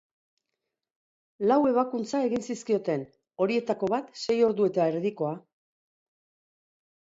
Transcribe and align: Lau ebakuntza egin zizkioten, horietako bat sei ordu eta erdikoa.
Lau 1.51 1.57
ebakuntza 1.71 2.21
egin 2.29 2.47
zizkioten, 2.47 3.05
horietako 3.45 3.91
bat 3.97 4.11
sei 4.23 4.41
ordu 4.49 4.69
eta 4.73 4.91
erdikoa. 4.95 5.37